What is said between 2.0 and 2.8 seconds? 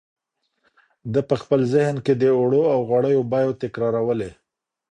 کې د اوړو او